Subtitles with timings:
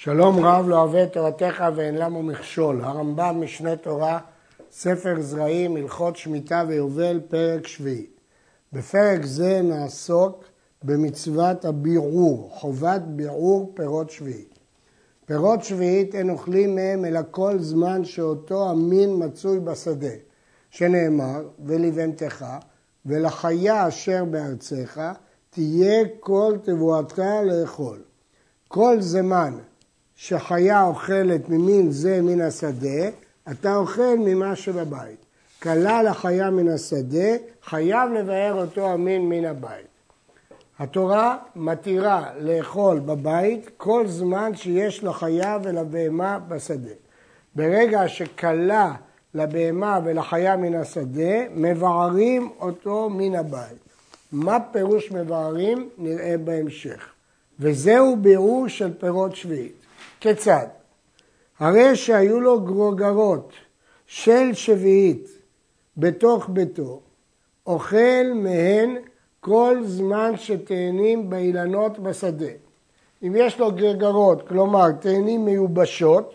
[0.00, 2.80] שלום רב לא אוהב את תורתך ואין למו מכשול.
[2.84, 4.18] הרמב"ם משנה תורה,
[4.72, 8.06] ספר זרעים, הלכות שמיטה ויובל, פרק שביעי.
[8.72, 10.44] בפרק זה נעסוק
[10.82, 14.58] במצוות הביעור, חובת ביעור פירות שביעית.
[15.26, 20.14] פירות שביעית אין אוכלים מהם אלא כל זמן שאותו המין מצוי בשדה,
[20.70, 22.46] שנאמר, ולבהמתך,
[23.06, 25.00] ולחיה אשר בארצך,
[25.50, 28.02] תהיה כל תבואתך לאכול.
[28.68, 29.58] כל זמן
[30.20, 33.08] שחיה אוכלת ממין זה מן השדה,
[33.50, 35.16] אתה אוכל ממה שבבית.
[35.62, 39.86] כלל החיה מן השדה, חייב לבאר אותו המין מן הבית.
[40.78, 46.94] התורה מתירה לאכול בבית כל זמן שיש לחיה ולבהמה בשדה.
[47.54, 48.94] ברגע שכלה
[49.34, 53.78] לבהמה ולחיה מן השדה, מבערים אותו מן הבית.
[54.32, 55.88] מה פירוש מבערים?
[55.98, 57.08] נראה בהמשך.
[57.60, 59.78] וזהו ביאור של פירות שביעית.
[60.20, 60.66] כיצד?
[61.58, 63.52] הרי שהיו לו גרוגרות
[64.06, 65.28] של שביעית
[65.96, 67.00] בתוך ביתו,
[67.66, 68.96] אוכל מהן
[69.40, 72.52] כל זמן שתאנים באילנות בשדה.
[73.22, 76.34] אם יש לו גרגרות, כלומר תאנים מיובשות,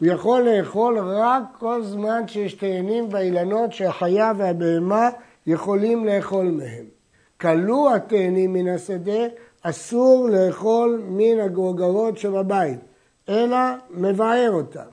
[0.00, 5.08] הוא יכול לאכול רק כל זמן שיש תאנים באילנות שהחיה והבהמה
[5.46, 6.84] יכולים לאכול מהם.
[7.40, 9.22] כלו התאנים מן השדה,
[9.62, 12.78] אסור לאכול מן הגרוגרות שבבית,
[13.28, 13.58] אלא
[13.90, 14.88] מבאר אותם.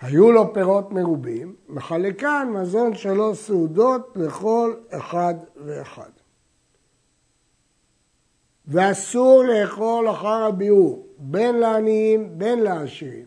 [0.00, 6.10] היו לו פירות מרובים, מחלקן מזון שלוש סעודות לכל אחד ואחד.
[8.66, 13.26] ואסור לאכול אחר הביאור, בין לעניים בין לעשירים.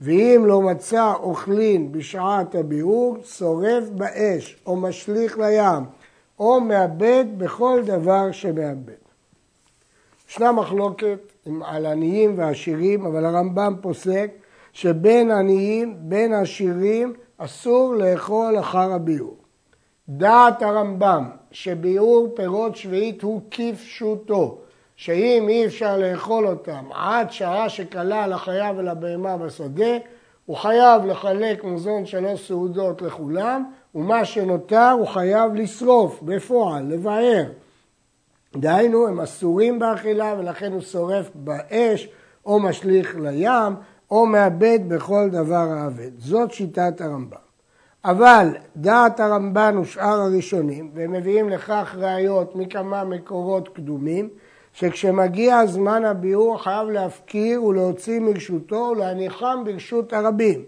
[0.00, 5.84] ואם לא מצא אוכלין בשעת הביאור, שורף באש או משליך לים,
[6.38, 9.03] או מאבד בכל דבר שמאבד.
[10.28, 11.32] ישנה מחלוקת
[11.64, 14.30] על עניים ועשירים, אבל הרמב"ם פוסק
[14.72, 19.36] שבין עניים, בין עשירים, אסור לאכול אחר הביאור.
[20.08, 24.58] דעת הרמב"ם שביאור פירות שביעית הוא כפשוטו,
[24.96, 29.96] שאם אי אפשר לאכול אותם עד שעה שקלה לחיה ולבהמה בשדה,
[30.46, 33.64] הוא חייב לחלק מזון שלוש סעודות לכולם,
[33.94, 37.44] ומה שנותר הוא חייב לשרוף בפועל, לבאר.
[38.56, 42.08] דהיינו, הם אסורים באכילה ולכן הוא שורף באש
[42.46, 43.74] או משליך לים
[44.10, 46.10] או מאבד בכל דבר האבד.
[46.18, 47.44] זאת שיטת הרמב"ם.
[48.04, 54.28] אבל דעת הרמב"ן ושאר הראשונים, והם מביאים לכך ראיות מכמה מקורות קדומים,
[54.72, 60.64] שכשמגיע זמן הביאור חייב להפקיר ולהוציא מרשותו ולהניחם ברשות הרבים.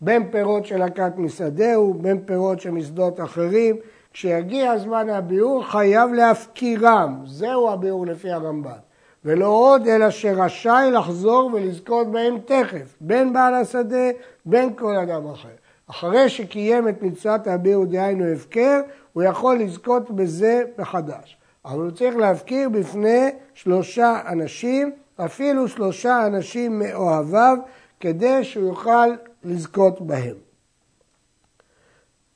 [0.00, 3.76] בין פירות של לקט משדהו, בין פירות של משדות אחרים,
[4.18, 8.78] כשיגיע זמן הביאור חייב להפקירם, זהו הביאור לפי הרמב"ן.
[9.24, 14.10] ולא עוד אלא שרשאי לחזור ולזכות בהם תכף, בין בעל השדה,
[14.46, 15.48] בין כל אדם אחר.
[15.90, 18.80] אחרי שקיים את מצוות הביאור דהיינו הפקר,
[19.12, 21.36] הוא יכול לזכות בזה מחדש.
[21.64, 27.56] אבל הוא צריך להפקיר בפני שלושה אנשים, אפילו שלושה אנשים מאוהביו,
[28.00, 29.08] כדי שהוא יוכל
[29.44, 30.36] לזכות בהם.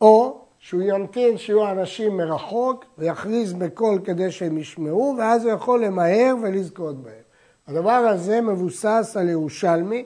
[0.01, 6.35] או שהוא ימתין שיהיו אנשים מרחוק ויכריז בקול כדי שהם ישמעו, ואז הוא יכול למהר
[6.43, 7.15] ולזכות בהם.
[7.69, 10.05] הדבר הזה מבוסס על ירושלמי,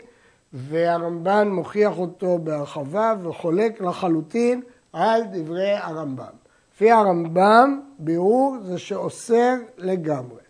[0.52, 6.34] והרמב"ן מוכיח אותו בהרחבה וחולק לחלוטין על דברי הרמב"ם.
[6.74, 10.42] לפי הרמב"ם, ביאור זה שאוסר לגמרי.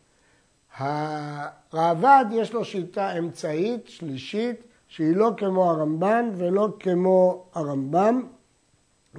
[0.78, 8.22] הראב"ד יש לו שיטה אמצעית, שלישית, שהיא לא כמו הרמב"ן ולא כמו הרמב"ם.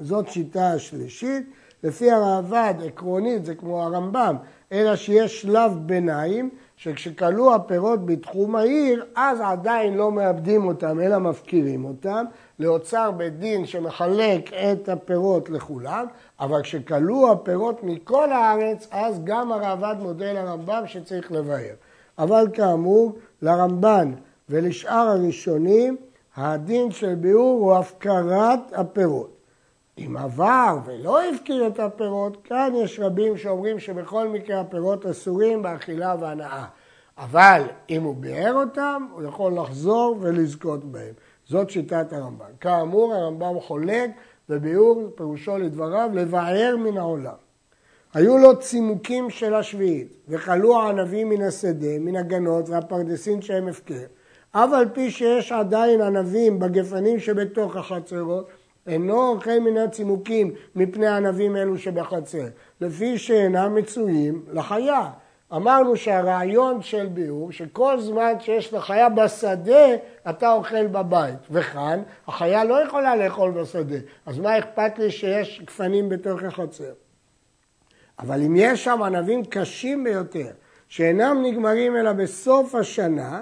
[0.02, 1.50] זאת שיטה השלישית.
[1.84, 4.36] לפי הראב"ד, עקרונית זה כמו הרמב"ם,
[4.72, 11.86] אלא שיש שלב ביניים, שכשכלו הפירות בתחום העיר, אז עדיין לא מאבדים אותם, אלא מפקירים
[11.86, 12.26] אותם,
[12.60, 16.06] לאוצר בית דין שמחלק את הפירות לכולם,
[16.40, 21.74] אבל כשכלו הפירות מכל הארץ, אז גם הראב"ד מודה לרמב"ם שצריך לבאר.
[22.18, 24.12] אבל כאמור, לרמב"ן
[24.50, 25.98] ולשאר הראשונים,
[26.36, 29.35] הדין של ביאור הוא הפקרת הפירות.
[29.98, 36.16] אם עבר ולא הפקיר את הפירות, כאן יש רבים שאומרים שבכל מקרה הפירות אסורים באכילה
[36.20, 36.66] והנאה.
[37.18, 41.14] אבל אם הוא ביער אותם, הוא יכול לחזור ולזכות בהם.
[41.46, 42.46] זאת שיטת הרמב"ם.
[42.60, 44.10] כאמור, הרמב"ם חולק
[44.50, 47.36] וביאור פירושו לדבריו לבער מן העולם.
[48.14, 54.06] היו לו צימוקים של השביעית, וכלו הענבים מן השדה, מן הגנות והפרדסים שהם הפקר.
[54.52, 58.48] אף על פי שיש עדיין ענבים בגפנים שבתוך החצרות,
[58.88, 62.46] אינו אוכל מן הצימוקים מפני ענבים אלו שבחצר,
[62.82, 65.10] לפי שאינם מצויים לחיה.
[65.54, 69.96] אמרנו שהרעיון של ביאור, שכל זמן שיש לחיה בשדה,
[70.30, 71.40] אתה אוכל בבית.
[71.52, 73.96] וכאן, החיה לא יכולה לאכול בשדה,
[74.26, 76.92] אז מה אכפת לי שיש גפנים בתוך החצר?
[78.20, 80.48] אבל אם יש שם ענבים קשים ביותר,
[80.90, 83.42] שאינם נגמרים אלא בסוף השנה,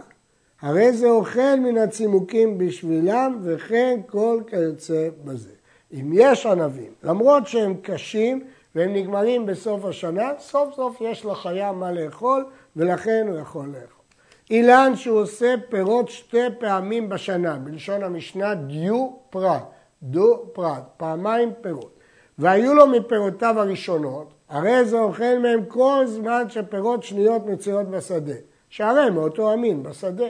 [0.64, 5.50] הרי זה אוכל מן הצימוקים בשבילם, וכן כל כיוצא בזה.
[5.94, 8.44] אם יש ענבים, למרות שהם קשים
[8.76, 12.46] והם נגמרים בסוף השנה, סוף סוף יש לחיה מה לאכול,
[12.76, 14.04] ולכן הוא יכול לאכול.
[14.50, 19.64] אילן שהוא עושה פירות שתי פעמים בשנה, בלשון המשנה דיו פרט,
[20.04, 21.94] דו פרט, פעמיים פירות.
[22.38, 28.36] והיו לו מפירותיו הראשונות, הרי זה אוכל מהם כל זמן שפירות שניות מצויות בשדה,
[28.70, 30.28] שהרי מאותו המין בשדה.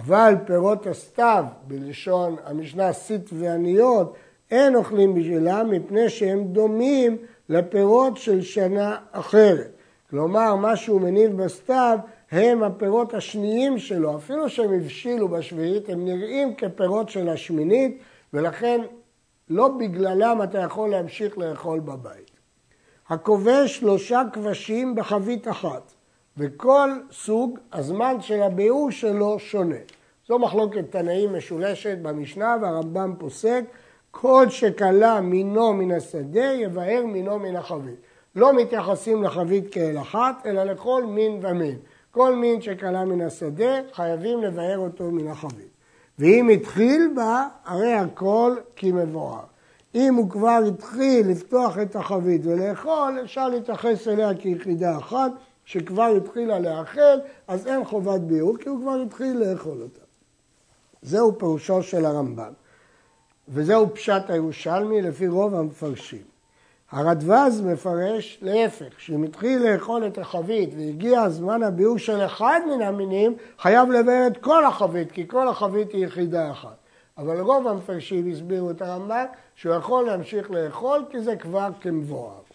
[0.00, 4.14] אבל פירות הסתיו, בלשון המשנה סיט ועניות,
[4.50, 7.16] אין אוכלים בשבילם מפני שהם דומים
[7.48, 9.70] לפירות של שנה אחרת.
[10.10, 11.98] כלומר, מה שהוא מניב בסתיו
[12.30, 17.98] הם הפירות השניים שלו, אפילו שהם הבשילו בשביעית, הם נראים כפירות של השמינית,
[18.32, 18.80] ולכן
[19.50, 22.30] לא בגללם אתה יכול להמשיך לאכול בבית.
[23.08, 25.92] הכובש שלושה כבשים בחבית אחת,
[26.38, 29.76] וכל סוג, הזמן של הביאור שלו שונה.
[30.28, 33.64] זו מחלוקת תנאים משולשת במשנה, והרמב"ם פוסק,
[34.10, 37.96] כל שכלה מינו מן השדה, יבאר מינו מן החבית.
[38.36, 41.78] לא מתייחסים לחבית כאל אחת, אלא לכל מין ומין.
[42.10, 45.70] כל מין שכלה מן השדה, חייבים לבאר אותו מן החבית.
[46.18, 49.40] ואם התחיל בה, הרי הכל כמבואר.
[49.94, 55.32] אם הוא כבר התחיל לפתוח את החבית ולאכול, אפשר להתייחס אליה כיחידה אחת,
[55.66, 57.18] שכבר התחילה לאכל,
[57.48, 60.00] אז אין חובת ביאור, כי הוא כבר התחיל לאכול אותה.
[61.02, 62.52] זהו פירושו של הרמב"ם.
[63.48, 66.22] וזהו פשט הירושלמי לפי רוב המפרשים.
[66.90, 73.36] הרדווז מפרש להפך, שאם התחיל לאכול את החבית והגיע זמן הביאור של אחד מן המינים,
[73.58, 76.76] חייב לבאר את כל החבית, כי כל החבית היא יחידה אחת.
[77.18, 79.24] אבל רוב המפרשים הסבירו את הרמב"ם
[79.54, 82.45] שהוא יכול להמשיך לאכול כי זה כבר כמבואר.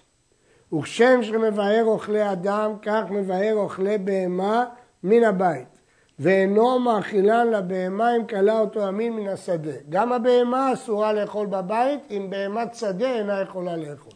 [0.73, 4.65] וכשם שמבאר אוכלי אדם, כך מבאר אוכלי בהמה
[5.03, 5.81] מן הבית.
[6.19, 9.71] ואינו מאכילן לבהמה אם כלה אותו המין מן השדה.
[9.89, 14.13] גם הבהמה אסורה לאכול בבית, אם בהמת שדה אינה יכולה לאכול.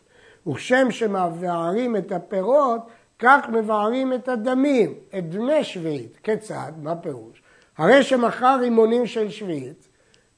[0.47, 2.81] וכשם שמבערים את הפירות,
[3.19, 6.17] כך מבערים את הדמים, את דמי שביעית.
[6.23, 6.71] כיצד?
[6.81, 7.41] מה פירוש?
[7.77, 9.87] הרי שמכר רימונים של שביעית,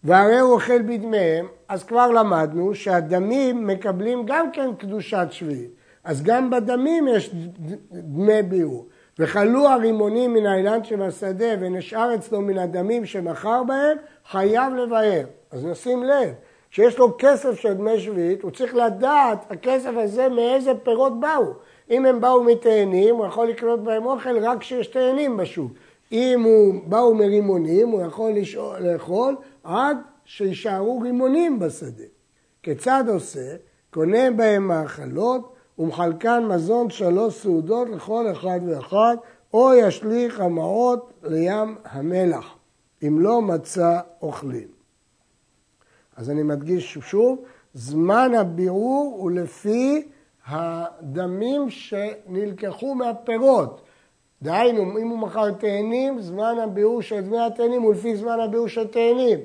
[0.03, 5.76] והרי הוא אוכל בדמיהם, אז כבר למדנו שהדמים מקבלים גם כן קדושת שביעית.
[6.07, 7.35] אז גם בדמים יש
[7.91, 8.87] דמי ביאור.
[9.19, 13.97] וכלו הרימונים מן האילן שבשדה ונשאר אצלו מן הדמים שמכר בהם,
[14.31, 15.25] חייב לבאר.
[15.51, 16.33] אז נשים לב,
[16.71, 21.53] שיש לו כסף של דמי שביעית, הוא צריך לדעת הכסף הזה מאיזה פירות באו.
[21.89, 25.71] אם הם באו מתאנים, הוא יכול לקנות בהם אוכל רק כשיש תאנים בשוק.
[26.11, 32.03] אם הוא באו מרימונים, הוא יכול לשאול, לאכול עד שישארו רימונים בשדה.
[32.63, 33.55] כיצד עושה?
[33.89, 39.17] קונה בהם מאכלות ומחלקן מזון שלוש סעודות לכל אחד ואחד,
[39.53, 42.55] או ישליך המעות לים המלח,
[43.07, 44.67] אם לא מצא אוכלים.
[46.15, 47.43] אז אני מדגיש שוב,
[47.73, 50.07] זמן הבירור הוא לפי
[50.47, 53.81] הדמים שנלקחו מהפירות.
[54.41, 58.87] דהיינו, אם הוא מכר תאנים, זמן הביאור של דמי התאנים הוא לפי זמן הביאור של
[58.87, 59.39] תאנים.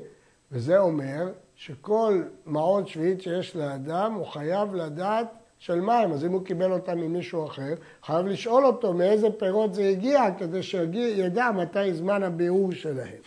[0.52, 5.26] וזה אומר שכל מעון שביעית שיש לאדם, הוא חייב לדעת
[5.62, 9.88] של מים, אז אם הוא קיבל אותם ממישהו אחר, חייב לשאול אותו מאיזה פירות זה
[9.88, 13.22] הגיע, כדי שידע מתי זמן הביאור שלהם.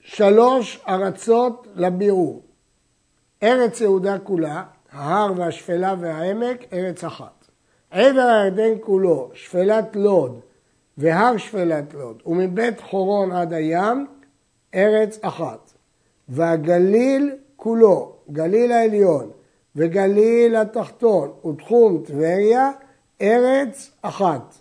[0.00, 2.42] שלוש ארצות לביאור.
[3.42, 7.50] ארץ יהודה כולה, ההר והשפלה והעמק, ארץ אחת.
[7.90, 10.40] עבר הירדן כולו, שפלת לוד
[10.98, 14.06] והר שפלת לוד, ומבית חורון עד הים,
[14.74, 15.72] ארץ אחת.
[16.28, 19.30] והגליל כולו, גליל העליון,
[19.76, 22.70] וגליל התחתון ותחום טבריה,
[23.22, 24.54] ארץ אחת.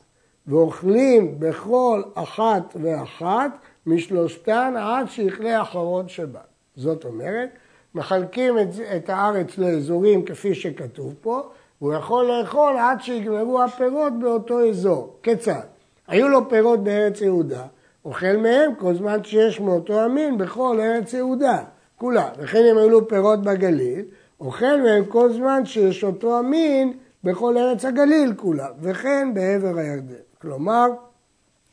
[0.47, 3.51] ואוכלים בכל אחת ואחת
[3.85, 6.39] משלושתן עד שיכלה האחרון שבה.
[6.75, 7.49] זאת אומרת,
[7.95, 11.41] מחלקים את, את הארץ לאזורים כפי שכתוב פה,
[11.79, 15.15] הוא יכול לאכול עד שיגמרו הפירות באותו אזור.
[15.23, 15.61] כיצד?
[16.07, 17.63] היו לו פירות בארץ יהודה,
[18.05, 21.63] אוכל מהם כל זמן שיש מאותו המין בכל ארץ יהודה,
[21.97, 22.29] כולה.
[22.37, 24.05] וכן אם היו לו פירות בגליל,
[24.41, 26.93] אוכל מהם כל זמן שיש אותו המין
[27.23, 30.13] בכל ארץ הגליל כולה, וכן בעבר הירדן.
[30.41, 30.87] כלומר,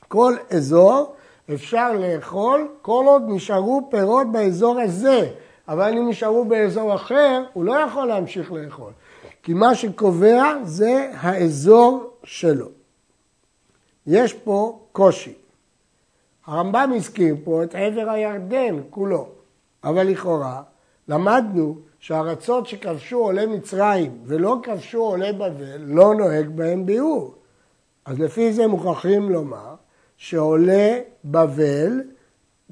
[0.09, 1.15] כל אזור
[1.55, 5.31] אפשר לאכול כל עוד נשארו פירות באזור הזה,
[5.69, 8.93] אבל אם נשארו באזור אחר, הוא לא יכול להמשיך לאכול.
[9.43, 12.69] כי מה שקובע זה האזור שלו.
[14.07, 15.35] יש פה קושי.
[16.47, 19.29] הרמב"ם הזכיר פה את עבר הירדן כולו,
[19.85, 20.63] אבל לכאורה
[21.09, 27.35] למדנו שהארצות שכבשו עולי מצרים ולא כבשו עולי בבל, לא נוהג בהם ביאור.
[28.05, 29.75] אז לפי זה מוכרחים לומר
[30.17, 32.01] שעולי בבל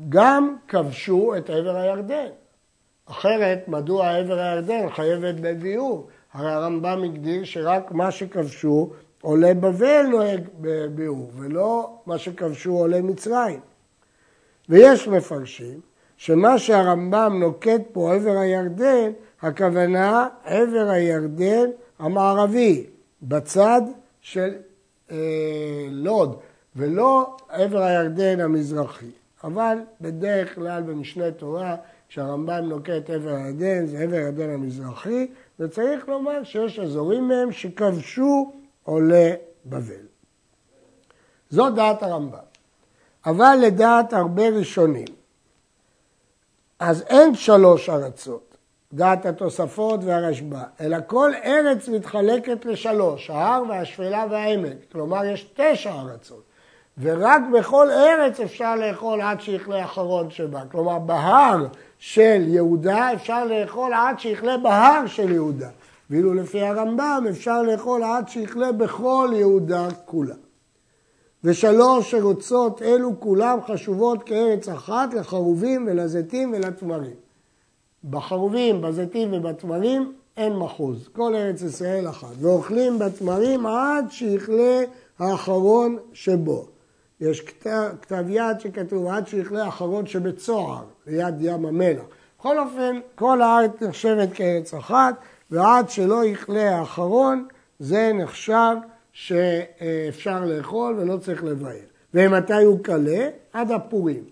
[0.09, 2.29] גם כבשו את עבר הירדן.
[3.07, 6.09] אחרת, מדוע עבר הירדן חייבת בביאור?
[6.33, 8.91] הרי הרמב"ם הגדיר שרק מה שכבשו
[9.23, 13.61] עולי בבל נוהג בביאור, ולא מה שכבשו עולי מצרים.
[14.69, 15.81] ויש מפרשים
[16.17, 19.11] שמה שהרמב"ם נוקט פה עבר הירדן,
[19.43, 22.87] הכוונה עבר הירדן המערבי,
[23.23, 23.83] בצד
[24.21, 24.55] של
[25.11, 25.17] אה,
[25.91, 26.37] לוד,
[26.77, 29.11] ולא עבר הירדן המזרחי.
[29.45, 31.77] אבל בדרך כלל במשנה תורה,
[32.09, 35.27] כשהרמב"ם נוקט עבר הירדן, זה עבר הירדן המזרחי,
[35.61, 39.33] וצריך לומר שיש אזורים מהם שכבשו עולי
[39.67, 40.07] בבל.
[41.51, 42.39] זו דעת הרמב"ם.
[43.27, 45.07] אבל לדעת הרבה ראשונים,
[46.81, 48.57] אז אין שלוש ארצות,
[48.93, 56.43] דעת התוספות והרשב"א, אלא כל ארץ מתחלקת לשלוש, ההר והשפלה והעמק, כלומר יש תשע ארצות,
[56.99, 61.67] ורק בכל ארץ אפשר לאכול עד שיכלה אחרון שבה, כלומר בהר
[61.99, 65.69] של יהודה אפשר לאכול עד שיכלה בהר של יהודה,
[66.11, 70.35] ואילו לפי הרמב"ם אפשר לאכול עד שיכלה בכל יהודה כולה.
[71.47, 77.15] ושלוש שרוצות אלו כולם חשובות כארץ אחת לחרובים ולזיתים ולתמרים.
[78.11, 84.81] בחרובים, בזיתים ובתמרים אין מחוז, כל ארץ ישראל אחת, ואוכלים בתמרים עד שיכלה
[85.19, 86.67] האחרון שבו.
[87.21, 92.05] יש כתב, כתב יד שכתוב עד שיכלה האחרון שבצוהר, ליד ים המלח.
[92.39, 95.15] בכל אופן, כל הארץ נחשבת כארץ אחת,
[95.51, 97.47] ועד שלא יכלה האחרון,
[97.79, 98.77] זה נחשב
[99.19, 101.77] שאפשר לאכול ולא צריך לבאר.
[102.15, 103.29] ומתי הוא קלה?
[103.53, 104.25] עד הפורים.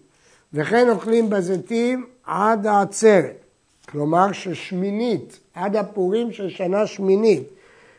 [0.52, 3.44] וכן אוכלים בזיתים עד העצרת,
[3.88, 7.42] כלומר ששמינית, עד הפורים של שנה שמינית.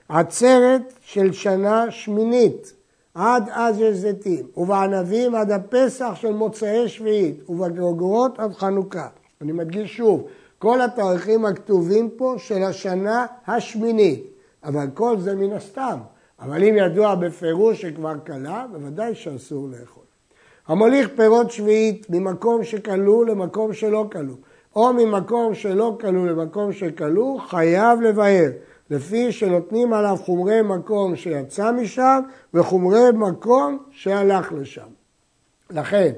[0.09, 2.73] עצרת של שנה שמינית,
[3.13, 9.07] עד אז יש זיתים, ובענבים עד הפסח של מוצאי שביעית, ובגרוגרות עד חנוכה.
[9.41, 10.27] אני מדגיש שוב,
[10.59, 14.23] כל התאריכים הכתובים פה של השנה השמינית,
[14.63, 15.97] אבל כל זה מן הסתם.
[16.39, 20.03] אבל אם ידוע בפירוש שכבר כלה, בוודאי שאסור לאכול.
[20.67, 24.33] המוליך פירות שביעית ממקום שכלו למקום שלא כלו,
[24.75, 28.49] או ממקום שלא כלו למקום שכלו, חייב לבאר,
[28.89, 32.21] לפי שנותנים עליו חומרי מקום שיצא משם
[32.53, 34.87] וחומרי מקום שהלך לשם.
[35.69, 36.11] לכן,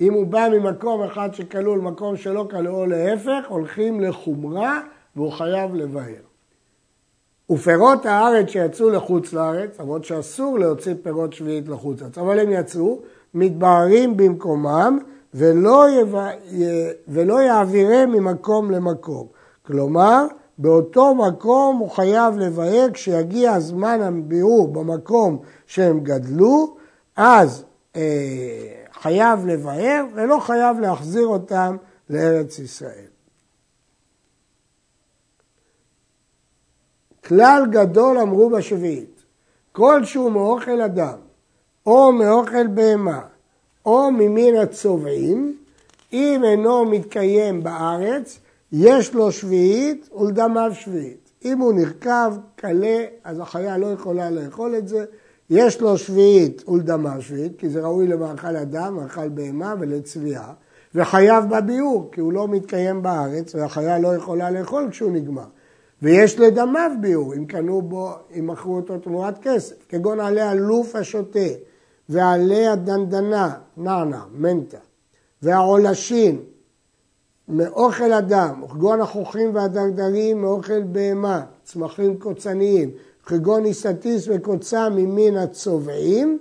[0.00, 4.80] אם הוא בא ממקום אחד שכלול למקום שלא כלול או להפך, הולכים לחומרה
[5.16, 6.31] והוא חייב לבאר.
[7.50, 12.98] ופירות הארץ שיצאו לחוץ לארץ, למרות שאסור להוציא פירות שביעית לחוץ לארץ, אבל הם יצאו,
[13.34, 14.98] מתבררים במקומם
[15.34, 16.14] ולא, יב...
[17.08, 19.26] ולא יעבירם ממקום למקום.
[19.66, 20.26] כלומר,
[20.58, 26.76] באותו מקום הוא חייב לבאר כשיגיע זמן הביאור במקום שהם גדלו,
[27.16, 27.64] אז
[27.96, 28.02] אה,
[28.92, 31.76] חייב לבאר ולא חייב להחזיר אותם
[32.10, 33.11] לארץ ישראל.
[37.26, 39.22] כלל גדול אמרו בשביעית,
[39.72, 41.18] כלשהו מאוכל אדם,
[41.86, 43.20] או מאוכל בהמה,
[43.86, 45.56] או ממין הצובעים,
[46.12, 48.38] אם אינו מתקיים בארץ,
[48.72, 51.30] יש לו שביעית ולדמיו שביעית.
[51.44, 55.04] אם הוא נרקב, קלה, אז החיה לא יכולה לאכול את זה.
[55.50, 60.52] יש לו שביעית ולדמיו שביעית, כי זה ראוי למאכל אדם, מאכל בהמה ולצביעה,
[60.94, 65.46] וחייב בביאור, כי הוא לא מתקיים בארץ, והחיה לא יכולה לאכול כשהוא נגמר.
[66.02, 71.48] ויש לדמיו ביאור, אם קנו בו, אם מכרו אותו תמורת כסף, כגון עלי אלוף השוטה,
[72.08, 74.78] ועלי הדנדנה, נענה, מנטה,
[75.42, 76.40] והעולשין,
[77.48, 82.90] מאוכל אדם, כגון החוכים והדרדרים, מאוכל בהמה, צמחים קוצניים,
[83.26, 86.38] כגון איסטיס וקוצה ממין הצובעים,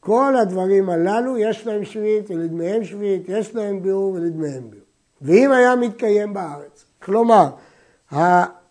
[0.00, 4.86] כל הדברים הללו יש להם שביעית ולדמיהם שביעית, יש להם ביאור ולדמיהם ביאור.
[5.22, 7.48] ואם היה מתקיים בארץ, כלומר,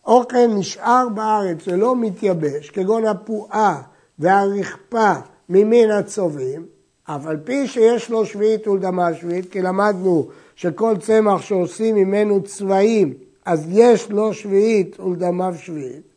[0.05, 3.81] האוכל נשאר בארץ ולא מתייבש, כגון הפועה
[4.19, 5.13] והרכפה
[5.49, 6.65] ממין הצובעים,
[7.03, 13.13] אף על פי שיש לו שביעית ולדמה שביעית, כי למדנו שכל צמח שעושים ממנו צבעים,
[13.45, 16.13] אז יש לו שביעית ולדמיו שביעית.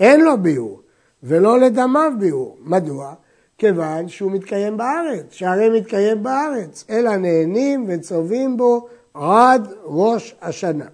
[0.00, 0.80] אין לו ביאור,
[1.22, 2.56] ולא לדמיו ביאור.
[2.60, 3.14] מדוע?
[3.58, 10.86] כיוון שהוא מתקיים בארץ, שהרי מתקיים בארץ, אלא נהנים וצובעים בו עד ראש השנה.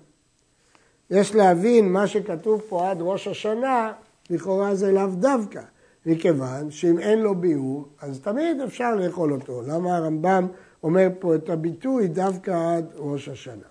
[1.11, 3.93] יש להבין מה שכתוב פה עד ראש השנה,
[4.31, 5.61] לכאורה זה לאו דווקא.
[6.07, 9.63] מכיוון שאם אין לו ביאור, אז תמיד אפשר לאכול אותו.
[9.63, 10.47] למה הרמב"ם
[10.83, 13.67] אומר פה את הביטוי דווקא עד ראש השנה?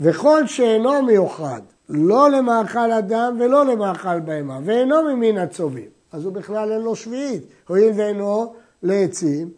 [0.00, 6.72] וכל שאינו מיוחד, לא למאכל אדם ולא למאכל בהמה, ואינו ממין הצובים, אז הוא בכלל
[6.72, 9.50] אין לו שביעית, הואיל ואינו לעצים,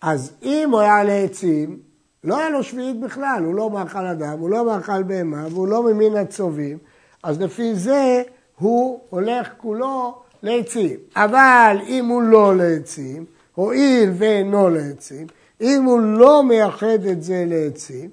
[0.00, 1.78] אז אם הוא היה לעצים,
[2.24, 5.82] לא היה לו שביעית בכלל, הוא לא מאכל אדם, הוא לא מאכל בהמה, והוא לא
[5.82, 6.78] ממין הצובים,
[7.22, 8.22] אז לפי זה
[8.58, 10.96] הוא הולך כולו לעצים.
[11.16, 15.26] אבל אם הוא לא לעצים, הואיל ואינו לעצים,
[15.60, 18.10] אם הוא לא מייחד את זה לעצים,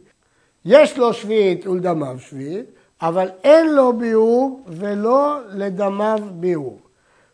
[0.65, 2.65] יש לו שביעית ולדמיו שביעית,
[3.01, 6.79] אבל אין לו ביאור ולא לדמיו ביאור.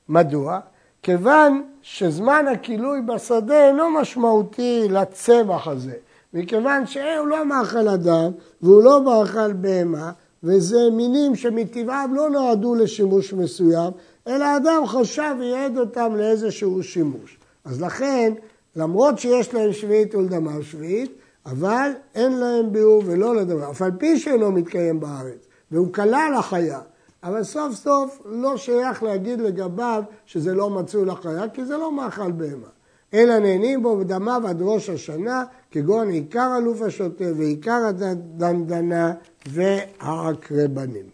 [0.09, 0.59] מדוע?
[1.03, 5.93] כיוון שזמן הכילוי בשדה אינו משמעותי לצמח הזה,
[6.33, 8.31] מכיוון שהוא לא מאכל אדם
[8.61, 10.11] והוא לא מאכל בהמה,
[10.43, 13.91] וזה מינים שמטבעם לא נועדו לשימוש מסוים,
[14.27, 17.37] אלא אדם חשב וייעד אותם לאיזשהו שימוש.
[17.65, 18.33] אז לכן,
[18.75, 21.11] למרות שיש להם שביעית ולדמיו שביעית,
[21.45, 26.79] אבל אין להם ביאור ולא לדבר, אף על פי שאינו מתקיים בארץ, והוא כלל החיה,
[27.23, 32.31] אבל סוף סוף לא שייך להגיד לגביו שזה לא מצוי לחיה, כי זה לא מאכל
[32.31, 32.67] בהמה.
[33.13, 39.13] אלא נהנים בו בדמיו עד ראש השנה, כגון עיקר אלוף השוטה ועיקר הדנדנה
[39.47, 41.09] והעקרבנים.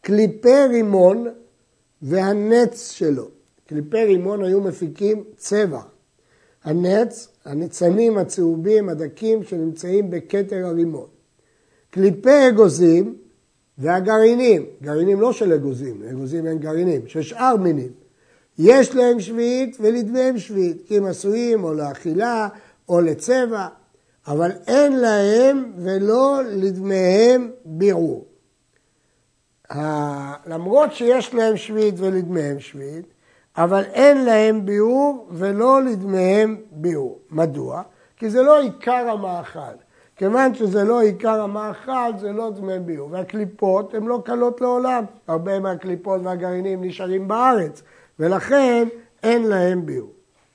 [0.00, 1.26] קליפי רימון
[2.02, 3.28] והנץ שלו.
[3.66, 5.80] קליפי רימון היו מפיקים צבע.
[6.64, 11.06] הנץ, הניצנים הצהובים הדקים שנמצאים בכתר הרימון.
[11.90, 13.16] קליפי אגוזים
[13.78, 17.90] והגרעינים, גרעינים לא של אגוזים, אגוזים הם גרעינים, של שאר מינים.
[18.58, 22.48] יש להם שביעית ולדמיהם שביעית, כי הם עשויים או לאכילה
[22.88, 23.66] או לצבע,
[24.26, 28.26] אבל אין להם ולא לדמיהם בירור.
[30.46, 33.06] למרות שיש להם שביעית ולדמיהם שביעית,
[33.56, 37.18] אבל אין להם ביאור ולא לדמיהם ביאור.
[37.30, 37.82] מדוע?
[38.16, 39.76] כי זה לא עיקר המאכל.
[40.16, 43.08] כיוון שזה לא עיקר המאכל, זה לא דמי ביאור.
[43.12, 45.04] והקליפות הן לא קלות לעולם.
[45.28, 47.82] הרבה מהקליפות והגרעינים נשארים בארץ,
[48.18, 48.88] ולכן
[49.22, 50.12] אין להם ביאור.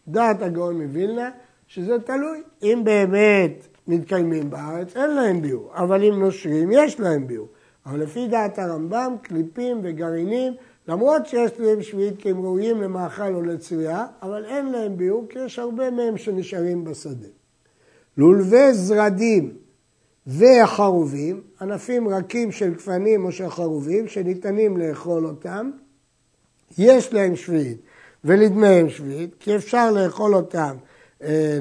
[0.08, 1.30] דעת הגאון מווילנה,
[1.74, 2.42] שזה תלוי.
[2.64, 5.72] אם באמת מתקיימים בארץ, אין להם ביאור.
[5.76, 7.48] אבל אם נושרים, יש להם ביאור.
[7.86, 10.54] אבל לפי דעת הרמב"ם, קליפים וגרעינים
[10.88, 15.40] למרות שיש להם שביעית כי הם ראויים למאכל או לצרייה, אבל אין להם ביאור כי
[15.40, 17.28] יש הרבה מהם שנשארים בשדה.
[18.18, 19.54] לולבי זרדים
[20.28, 25.72] והחרובים, ענפים רכים של גפנים או של חרובים שניתנים לאכול אותם,
[26.78, 27.82] יש להם שביעית
[28.24, 30.76] ולדמיהם שביעית, כי אפשר לאכול אותם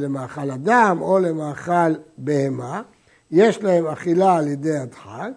[0.00, 2.82] למאכל אדם או למאכל בהמה,
[3.30, 5.30] יש להם אכילה על ידי הדחק,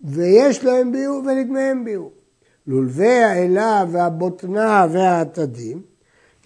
[0.00, 2.12] ויש להם ביאור ולדמיהם ביאור.
[2.66, 5.82] לולבי האלה והבוטנה והעתדים,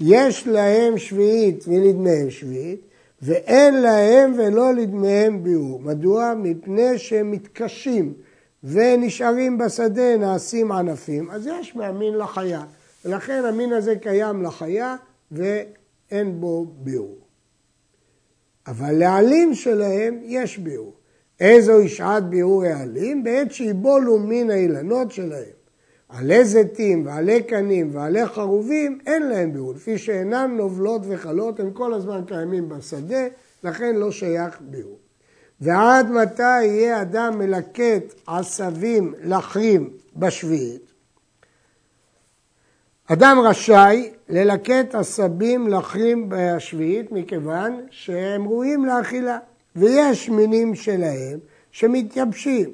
[0.00, 2.80] יש להם שביעית ולדמיהם שביעית,
[3.22, 5.80] ואין להם ולא לדמיהם ביאור.
[5.80, 6.34] מדוע?
[6.36, 8.12] מפני שהם מתקשים
[8.64, 12.64] ונשארים בשדה, נעשים ענפים, אז יש מהמין לחיה.
[13.04, 14.96] ולכן המין הזה קיים לחיה
[15.32, 17.18] ואין בו ביאור.
[18.66, 20.94] אבל לעלים שלהם יש ביאור.
[21.40, 23.24] איזו שעת ביאור העלים?
[23.24, 25.56] בעת שיבולו מן האילנות שלהם.
[26.08, 31.94] עלי זיתים ועלי קנים ועלי חרובים אין להם ביאור, לפי שאינן נובלות וחלות, הם כל
[31.94, 33.26] הזמן קיימים בשדה,
[33.64, 34.98] לכן לא שייך ביאור.
[35.60, 40.85] ועד מתי יהיה אדם מלקט עשבים לחרים בשביעית?
[43.08, 49.38] אדם רשאי ללקט עשבים לחרים בשביעית מכיוון שהם ראויים לאכילה.
[49.76, 51.38] ויש מינים שלהם
[51.70, 52.70] שמתייבשים.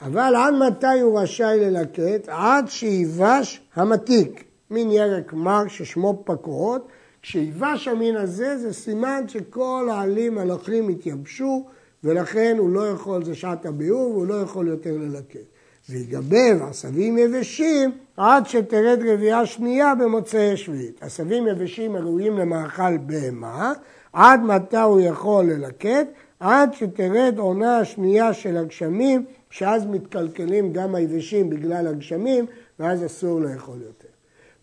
[0.00, 2.28] אבל עד מתי הוא רשאי ללקט?
[2.28, 6.88] עד שיבש המתיק, מין ירק מר ששמו פקורות.
[7.22, 11.66] כשיבש המין הזה זה סימן שכל העלים הלכים התייבשו
[12.04, 15.49] ולכן הוא לא יכול, זה שעת הביאור, והוא לא יכול יותר ללקט.
[15.90, 21.02] ויגבב עשבים יבשים עד שתרד רבייה שנייה במוצאי שביעית.
[21.02, 23.72] עשבים יבשים הראויים למאכל בהמה,
[24.12, 26.06] עד מתי הוא יכול ללקט?
[26.40, 32.46] עד שתרד עונה השנייה של הגשמים, שאז מתקלקלים גם היבשים בגלל הגשמים,
[32.78, 34.08] ואז אסור לאכול יותר.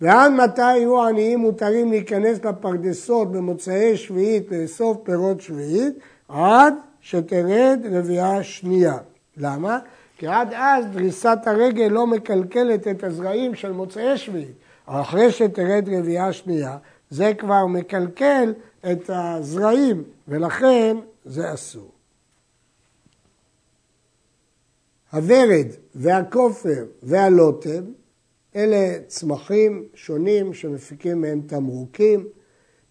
[0.01, 5.93] ועד מתי יהיו עניים מותרים להיכנס לפרדסות במוצאי שביעית לאסוף פירות שביעית?
[6.29, 8.97] עד שתרד רביעה שנייה.
[9.37, 9.79] למה?
[10.17, 14.55] כי עד אז דריסת הרגל לא מקלקלת את הזרעים של מוצאי שביעית.
[14.85, 16.77] אחרי שתרד רביעה שנייה,
[17.09, 18.53] זה כבר מקלקל
[18.91, 21.91] את הזרעים, ולכן זה אסור.
[25.11, 27.83] הוורד והכופר והלוטם
[28.55, 32.27] אלה צמחים שונים שמפיקים מהם תמרוקים.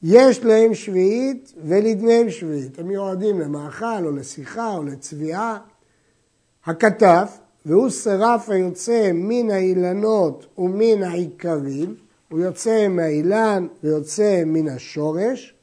[0.03, 2.79] יש להם שביעית ולדמיהם שביעית.
[2.79, 5.59] הם מיועדים למאכל או לשיחה או לצביעה.
[6.67, 11.95] הכתף, והוא שרף היוצא מן האילנות ומן העיקרים,
[12.31, 15.55] הוא יוצא מהאילן ויוצא מן השורש,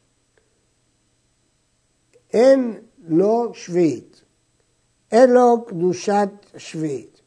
[2.33, 2.73] אין
[3.07, 4.21] לו שביעית.
[5.11, 7.21] אין לו קדושת שביעית.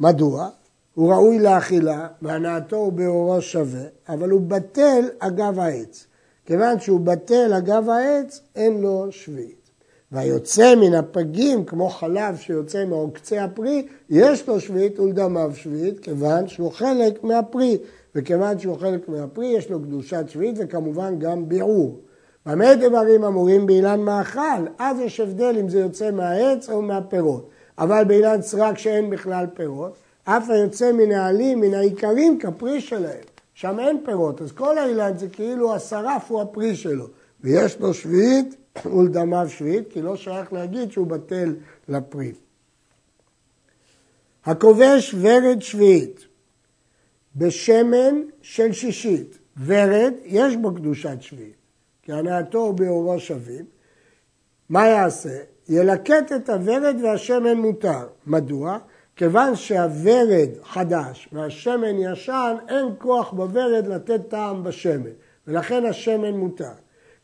[0.00, 0.48] מדוע?
[0.94, 6.06] הוא ראוי לאכילה, והנאתו הוא באורו שווה, אבל הוא בטל אגב העץ.
[6.46, 9.55] כיוון שהוא בטל אגב העץ, אין לו שביעית.
[10.12, 16.72] והיוצא מן הפגים, כמו חלב שיוצא מעוקצי הפרי, יש לו שביעית ולדמיו שביעית, כיוון שהוא
[16.72, 17.78] חלק מהפרי.
[18.14, 22.00] וכיוון שהוא חלק מהפרי, יש לו קדושת שביעית וכמובן גם ביעור.
[22.46, 24.66] במה דברים אמורים באילן מאכל?
[24.78, 27.48] אז יש הבדל אם זה יוצא מהעץ או מהפירות.
[27.78, 33.24] אבל באילן סרק שאין בכלל פירות, אף היוצא מן העלים, מן העיקרים, כפרי שלהם.
[33.54, 37.06] שם אין פירות, אז כל האילן זה כאילו השרף הוא הפרי שלו.
[37.40, 41.54] ויש לו שביעית ולדמיו שביעית, כי לא שייך להגיד שהוא בטל
[41.88, 42.32] לפרי.
[44.44, 46.26] הכובש ורד שביעית
[47.36, 49.38] בשמן של שישית.
[49.64, 51.56] ורד, יש בו קדושת שביעית,
[52.02, 53.64] כי הנאתו ובאורו שווים.
[54.68, 55.38] מה יעשה?
[55.68, 58.06] ילקט את הוורד והשמן מותר.
[58.26, 58.78] מדוע?
[59.16, 65.10] כיוון שהוורד חדש והשמן ישן, אין כוח בוורד לתת טעם בשמן,
[65.46, 66.72] ולכן השמן מותר.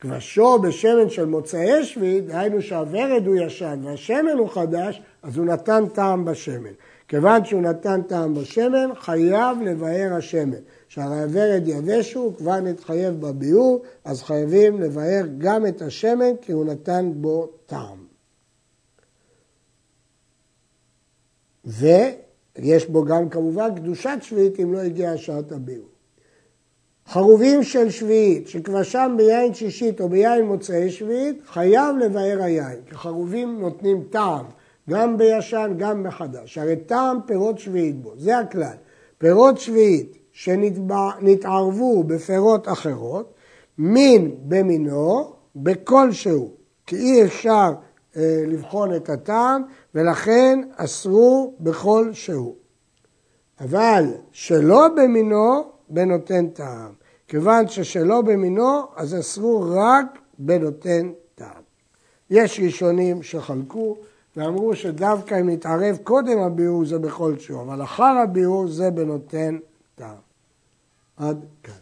[0.02, 5.84] כבשו בשמן של מוצאי שביעית, דהיינו שהוורד הוא ישן והשמן הוא חדש, אז הוא נתן
[5.94, 6.72] טעם בשמן.
[7.08, 10.50] כיוון שהוא נתן טעם בשמן, חייב לבאר השמן.
[10.88, 16.64] שהרי הוורד יבש הוא, כבר נתחייב בביאור, אז חייבים לבאר גם את השמן, כי הוא
[16.64, 18.06] נתן בו טעם.
[21.64, 25.91] ויש בו גם כמובן קדושת שביעית אם לא הגיעה שעת הביאור.
[27.08, 33.60] חרובים של שביעית, שכבשם ביין שישית או ביין מוצאי שביעית, חייב לבאר היין, כי חרובים
[33.60, 34.44] נותנים טעם,
[34.90, 36.58] גם בישן, גם בחדש.
[36.58, 38.76] הרי טעם פירות שביעית בו, זה הכלל.
[39.18, 43.34] פירות שביעית שנתערבו בפירות אחרות,
[43.78, 46.50] מין במינו, בכלשהו,
[46.86, 47.72] כי אי אפשר
[48.16, 49.62] אה, לבחון את הטעם,
[49.94, 52.54] ולכן אסרו בכל שהוא.
[53.60, 56.92] אבל שלא במינו, בנותן טעם.
[57.28, 61.62] כיוון ששלא במינו, אז אסרו רק בנותן טעם.
[62.30, 63.96] יש ראשונים שחלקו
[64.36, 69.58] ואמרו שדווקא אם נתערב קודם הביאור זה בכל שהוא, אבל אחר הביאור זה בנותן
[69.94, 70.16] טעם.
[71.16, 71.81] עד כאן.